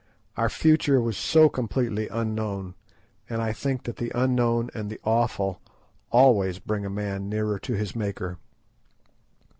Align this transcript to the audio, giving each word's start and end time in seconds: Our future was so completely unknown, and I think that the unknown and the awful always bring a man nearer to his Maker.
Our 0.35 0.49
future 0.49 0.99
was 0.99 1.15
so 1.15 1.47
completely 1.47 2.07
unknown, 2.07 2.73
and 3.29 3.39
I 3.39 3.53
think 3.53 3.83
that 3.83 3.97
the 3.97 4.11
unknown 4.15 4.71
and 4.73 4.89
the 4.89 4.99
awful 5.03 5.61
always 6.11 6.57
bring 6.57 6.83
a 6.87 6.89
man 6.89 7.29
nearer 7.29 7.59
to 7.59 7.73
his 7.73 7.95
Maker. 7.95 8.39